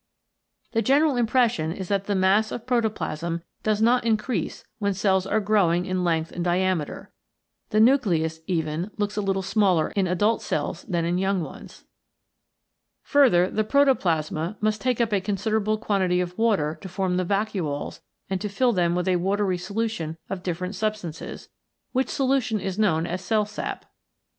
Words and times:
The 0.71 0.81
general 0.81 1.15
im 1.15 1.27
pression 1.27 1.71
is 1.71 1.87
that 1.89 2.05
the 2.05 2.15
mass 2.15 2.51
of 2.51 2.65
protoplasm 2.65 3.43
does 3.61 3.83
not 3.83 4.03
increase 4.03 4.63
when 4.79 4.95
cells 4.95 5.27
are 5.27 5.39
growing 5.39 5.85
in 5.85 6.03
length 6.03 6.31
and 6.31 6.43
diameter. 6.43 7.11
The 7.69 7.79
nucleus 7.81 8.39
even 8.47 8.89
looks 8.97 9.15
a 9.15 9.21
little 9.21 9.43
smaller 9.43 9.89
in 9.89 10.07
adult 10.07 10.41
cells 10.41 10.81
than 10.85 11.05
in 11.05 11.19
young 11.19 11.43
ones. 11.43 11.85
Further, 13.03 13.47
the 13.51 13.63
protoplasma 13.63 14.57
must 14.59 14.81
take 14.81 14.99
up 14.99 15.13
a 15.13 15.21
considerable 15.21 15.77
quantity 15.77 16.19
of 16.19 16.35
water 16.35 16.79
to 16.81 16.89
form 16.89 17.17
the 17.17 17.23
vacuoles 17.23 18.01
and 18.27 18.41
to 18.41 18.49
fill 18.49 18.73
them 18.73 18.95
with 18.95 19.07
a 19.07 19.17
watery 19.17 19.59
solution 19.59 20.17
of 20.31 20.41
different 20.41 20.73
substances, 20.73 21.47
which 21.91 22.09
solution 22.09 22.59
is 22.59 22.79
known 22.79 23.05
as 23.05 23.21
cell 23.23 23.45
sap. 23.45 23.85